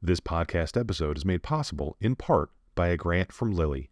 [0.00, 3.90] This podcast episode is made possible in part by a grant from Lilly.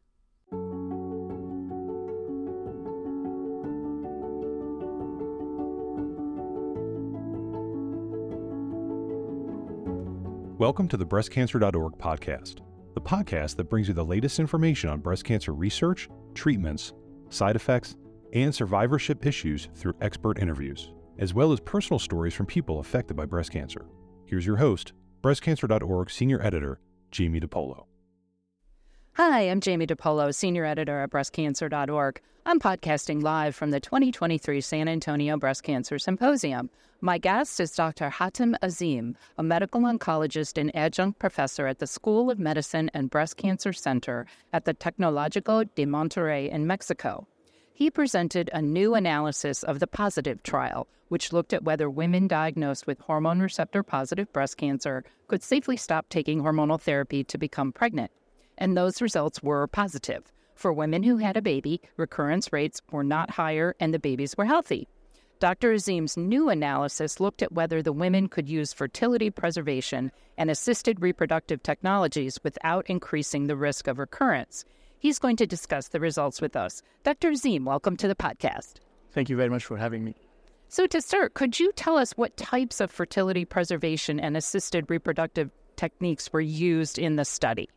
[10.56, 12.58] Welcome to the breastcancer.org podcast,
[12.94, 16.92] the podcast that brings you the latest information on breast cancer research, treatments,
[17.30, 17.96] side effects,
[18.32, 23.24] and survivorship issues through expert interviews, as well as personal stories from people affected by
[23.24, 23.86] breast cancer.
[24.26, 24.92] Here's your host,
[25.26, 26.78] breastcancer.org senior editor,
[27.10, 27.86] Jamie DePolo.
[29.14, 32.20] Hi, I'm Jamie DePolo, senior editor at breastcancer.org.
[32.44, 36.70] I'm podcasting live from the 2023 San Antonio Breast Cancer Symposium.
[37.00, 38.08] My guest is Dr.
[38.08, 43.36] Hatem Azim, a medical oncologist and adjunct professor at the School of Medicine and Breast
[43.36, 47.26] Cancer Center at the Tecnológico de Monterrey in Mexico.
[47.76, 52.86] He presented a new analysis of the POSITIVE trial, which looked at whether women diagnosed
[52.86, 58.10] with hormone receptor positive breast cancer could safely stop taking hormonal therapy to become pregnant.
[58.56, 60.32] And those results were positive.
[60.54, 64.46] For women who had a baby, recurrence rates were not higher and the babies were
[64.46, 64.88] healthy.
[65.38, 65.72] Dr.
[65.72, 71.62] Azim's new analysis looked at whether the women could use fertility preservation and assisted reproductive
[71.62, 74.64] technologies without increasing the risk of recurrence.
[74.98, 76.82] He's going to discuss the results with us.
[77.04, 77.30] Dr.
[77.30, 78.76] Azim, welcome to the podcast.
[79.12, 80.14] Thank you very much for having me.
[80.68, 85.50] So, to start, could you tell us what types of fertility preservation and assisted reproductive
[85.76, 87.70] techniques were used in the study?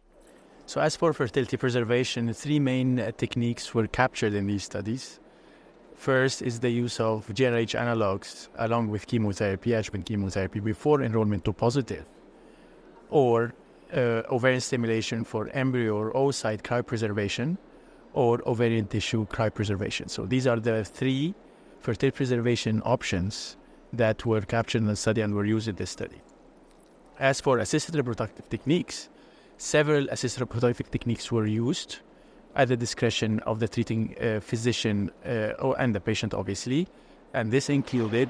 [0.66, 5.20] So, as for fertility preservation, three main uh, techniques were captured in these studies.
[5.96, 11.54] First is the use of GnRH analogs along with chemotherapy, adjuvant chemotherapy, before enrollment to
[11.54, 12.06] positive,
[13.10, 13.54] or
[13.94, 17.58] uh, ovarian stimulation for embryo or oocyte cryopreservation,
[18.14, 20.10] or ovarian tissue cryopreservation.
[20.10, 21.36] So these are the three
[21.80, 23.58] fertility preservation options
[23.94, 26.22] that were captured in the study and were used in this study.
[27.20, 29.10] As for assisted reproductive techniques,
[29.58, 31.98] several assisted reproductive techniques were used
[32.56, 36.88] at the discretion of the treating uh, physician uh, and the patient, obviously.
[37.34, 38.30] And this included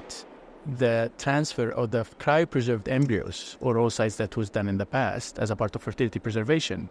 [0.66, 5.50] the transfer of the cryopreserved embryos or oocytes that was done in the past as
[5.50, 6.88] a part of fertility preservation,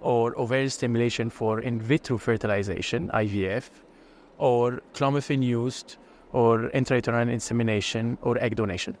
[0.00, 3.70] or ovarian stimulation for in vitro fertilization, IVF,
[4.38, 5.96] or clomiphene used,
[6.32, 8.96] or intrauterine insemination, or egg donation.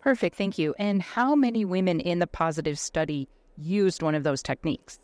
[0.00, 0.74] Perfect, thank you.
[0.78, 4.98] And how many women in the positive study used one of those techniques?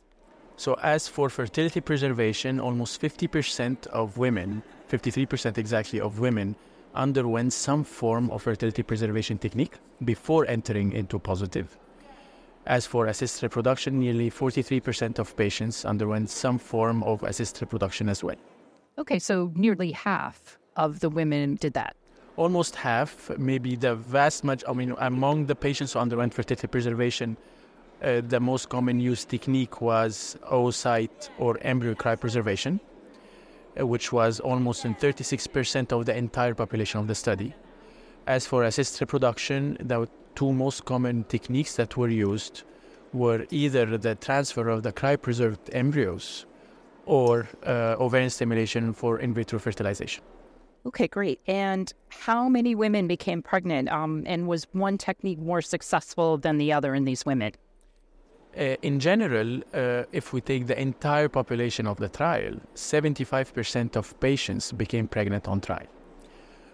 [0.56, 6.56] So, as for fertility preservation, almost 50% of women, 53% exactly of women,
[6.96, 9.74] underwent some form of fertility preservation technique
[10.04, 11.78] before entering into positive.
[12.66, 18.24] As for assisted reproduction, nearly 43% of patients underwent some form of assisted reproduction as
[18.24, 18.36] well.
[18.98, 21.94] Okay, so nearly half of the women did that.
[22.36, 27.36] Almost half, maybe the vast much, I mean, among the patients who underwent fertility preservation,
[28.02, 32.80] uh, the most common used technique was oocyte or embryo cryopreservation,
[33.78, 37.54] which was almost in 36% of the entire population of the study.
[38.26, 42.62] As for assisted reproduction, the two most common techniques that were used
[43.12, 46.46] were either the transfer of the cryopreserved embryos
[47.06, 50.22] or uh, ovarian stimulation for in vitro fertilization.
[50.86, 51.40] Okay, great.
[51.46, 53.88] And how many women became pregnant?
[53.88, 57.52] Um, and was one technique more successful than the other in these women?
[58.56, 64.18] Uh, in general, uh, if we take the entire population of the trial, 75% of
[64.18, 65.86] patients became pregnant on trial.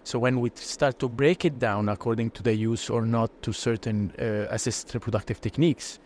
[0.05, 3.51] So when we start to break it down according to the use or not to
[3.51, 5.99] certain uh, assisted reproductive techniques,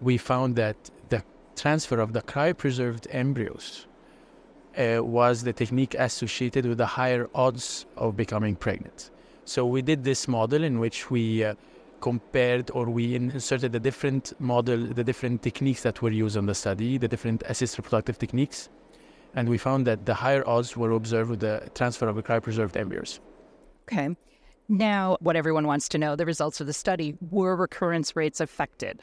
[0.00, 0.76] we found that
[1.10, 1.22] the
[1.54, 3.86] transfer of the cryopreserved embryos
[4.76, 9.10] uh, was the technique associated with the higher odds of becoming pregnant.
[9.44, 11.54] So we did this model in which we uh,
[12.00, 16.54] compared or we inserted the different model, the different techniques that were used in the
[16.54, 18.68] study, the different assisted reproductive techniques,
[19.34, 23.20] and we found that the higher odds were observed with the transfer of cryopreserved embryos.
[23.90, 24.16] Okay.
[24.68, 29.00] Now, what everyone wants to know the results of the study were recurrence rates affected?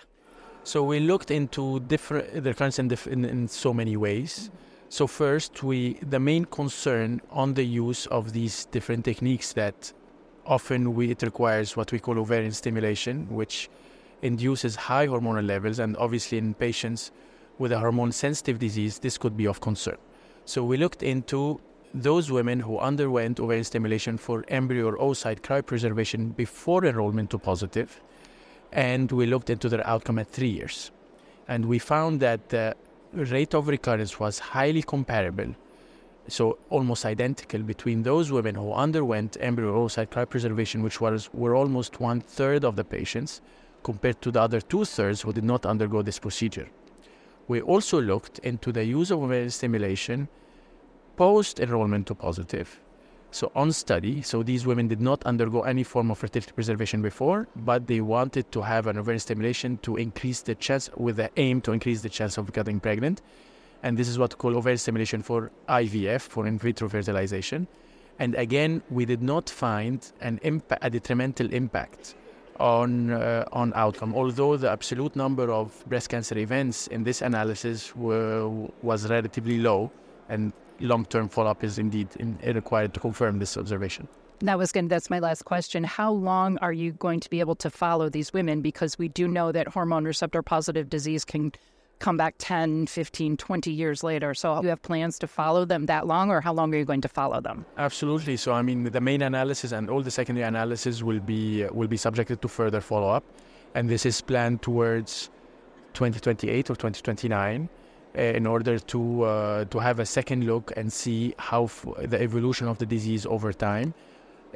[0.63, 4.49] So we looked into different the recurrence in, in, in so many ways.
[4.89, 9.91] So first, we the main concern on the use of these different techniques that
[10.47, 13.69] often we, it requires what we call ovarian stimulation, which
[14.21, 17.11] induces high hormonal levels, and obviously in patients
[17.59, 19.97] with a hormone sensitive disease, this could be of concern.
[20.45, 21.59] So we looked into
[21.93, 28.01] those women who underwent ovarian stimulation for embryo or oocyte cryopreservation before enrollment to positive,
[28.71, 30.91] and we looked into their outcome at three years.
[31.47, 32.75] And we found that the
[33.13, 35.55] rate of recurrence was highly comparable
[36.27, 41.99] so almost identical between those women who underwent embryo oocyte cryopreservation, which was were almost
[41.99, 43.41] one third of the patients,
[43.83, 46.67] compared to the other two thirds who did not undergo this procedure.
[47.47, 50.27] We also looked into the use of ovarian stimulation
[51.15, 52.79] post enrollment to positive.
[53.31, 57.47] So on study, so these women did not undergo any form of fertility preservation before,
[57.55, 61.61] but they wanted to have an ovarian stimulation to increase the chance, with the aim
[61.61, 63.21] to increase the chance of getting pregnant.
[63.83, 67.67] And this is what we call ovarian stimulation for IVF, for in vitro fertilization.
[68.19, 70.39] And again, we did not find an
[70.81, 72.15] a detrimental impact
[72.59, 74.15] on uh, on outcome.
[74.15, 78.49] Although the absolute number of breast cancer events in this analysis were,
[78.81, 79.91] was relatively low,
[80.29, 84.07] and long-term follow-up is indeed in, required to confirm this observation.
[84.39, 84.87] That was going.
[84.87, 85.83] That's my last question.
[85.83, 88.61] How long are you going to be able to follow these women?
[88.61, 91.51] Because we do know that hormone receptor positive disease can
[91.99, 94.33] come back 10, 15, 20 years later.
[94.33, 97.01] So you have plans to follow them that long, or how long are you going
[97.01, 97.65] to follow them?
[97.77, 98.37] Absolutely.
[98.37, 101.97] So I mean, the main analysis and all the secondary analysis will be will be
[101.97, 103.23] subjected to further follow-up,
[103.75, 105.29] and this is planned towards
[105.93, 107.69] 2028 or 2029
[108.15, 112.67] in order to uh, to have a second look and see how f- the evolution
[112.67, 113.93] of the disease over time.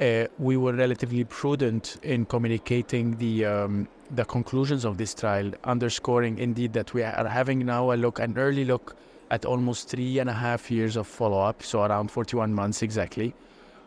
[0.02, 6.40] Uh, we were relatively prudent in communicating the um, the conclusions of this trial, underscoring
[6.40, 8.96] indeed that we are having now a look, an early look
[9.30, 13.34] at almost three and a half years of follow-up, so around 41 months exactly,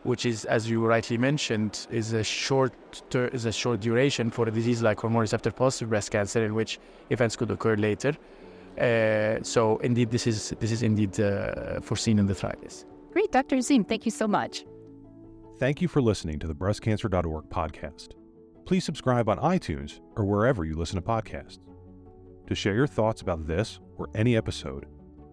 [0.03, 2.73] which is, as you rightly mentioned, is a short
[3.09, 6.55] ter- is a short duration for a disease like hormone receptor positive breast cancer, in
[6.55, 6.79] which
[7.09, 8.15] events could occur later.
[8.79, 12.55] Uh, so indeed, this is this is indeed uh, foreseen in the trial.
[13.11, 13.57] Great, Dr.
[13.57, 14.65] Azim, thank you so much.
[15.57, 18.09] Thank you for listening to the breastcancer.org podcast.
[18.65, 21.59] Please subscribe on iTunes or wherever you listen to podcasts.
[22.47, 24.85] To share your thoughts about this or any episode,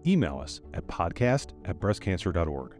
[0.07, 2.75] email us at podcast at breastcancer.org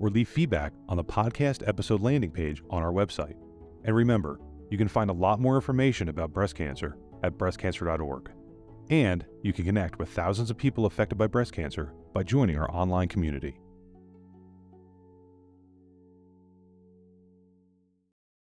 [0.00, 3.36] or leave feedback on the podcast episode landing page on our website.
[3.84, 8.32] And remember, you can find a lot more information about breast cancer at breastcancer.org.
[8.90, 12.70] And you can connect with thousands of people affected by breast cancer by joining our
[12.72, 13.60] online community.